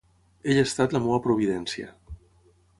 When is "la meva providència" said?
0.97-1.93